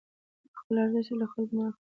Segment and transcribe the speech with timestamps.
[0.59, 1.79] خپل ارزښت دې له خلکو مه اخله،